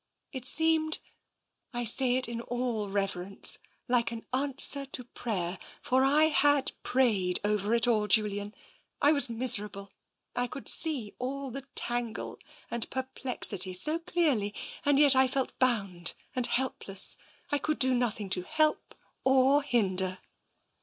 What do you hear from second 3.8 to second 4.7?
like an an